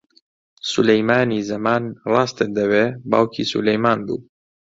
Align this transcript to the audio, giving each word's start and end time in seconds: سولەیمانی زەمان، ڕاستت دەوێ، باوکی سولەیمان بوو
سولەیمانی 0.71 1.45
زەمان، 1.49 1.83
ڕاستت 2.11 2.49
دەوێ، 2.57 2.85
باوکی 3.09 3.49
سولەیمان 3.51 3.99
بوو 4.07 4.19